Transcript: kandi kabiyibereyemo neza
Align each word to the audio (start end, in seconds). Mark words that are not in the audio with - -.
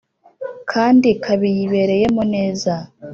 kandi 0.71 1.07
kabiyibereyemo 1.23 2.21
neza 2.33 2.73